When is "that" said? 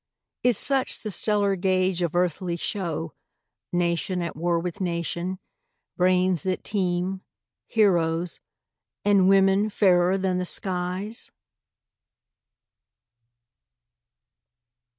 6.41-6.63